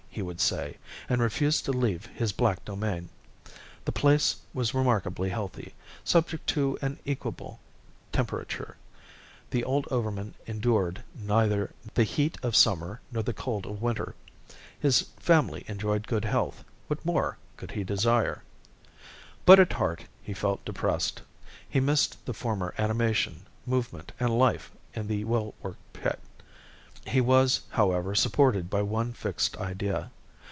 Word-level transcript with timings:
he 0.13 0.21
would 0.21 0.41
say, 0.41 0.75
and 1.07 1.21
refused 1.21 1.63
to 1.63 1.71
leave 1.71 2.07
his 2.07 2.33
black 2.33 2.65
domain. 2.65 3.07
The 3.85 3.93
place 3.93 4.35
was 4.53 4.73
remarkably 4.73 5.29
healthy, 5.29 5.73
subject 6.03 6.47
to 6.47 6.77
an 6.81 6.99
equable 7.07 7.61
temperature; 8.11 8.75
the 9.51 9.63
old 9.63 9.87
overman 9.89 10.33
endured 10.45 11.01
neither 11.15 11.71
the 11.93 12.03
heat 12.03 12.37
of 12.43 12.57
summer 12.57 12.99
nor 13.09 13.23
the 13.23 13.31
cold 13.31 13.65
of 13.65 13.81
winter. 13.81 14.13
His 14.77 15.03
family 15.15 15.63
enjoyed 15.69 16.07
good 16.07 16.25
health; 16.25 16.65
what 16.87 17.05
more 17.05 17.37
could 17.55 17.71
he 17.71 17.85
desire? 17.85 18.43
But 19.45 19.61
at 19.61 19.71
heart 19.71 20.03
he 20.21 20.33
felt 20.33 20.65
depressed. 20.65 21.21
He 21.69 21.79
missed 21.79 22.17
the 22.25 22.33
former 22.33 22.75
animation, 22.77 23.47
movement, 23.65 24.11
and 24.19 24.37
life 24.37 24.71
in 24.93 25.07
the 25.07 25.23
well 25.23 25.53
worked 25.63 25.93
pit. 25.93 26.19
He 27.07 27.19
was, 27.19 27.61
however, 27.69 28.13
supported 28.13 28.69
by 28.69 28.83
one 28.83 29.13
fixed 29.13 29.57
idea. 29.57 30.11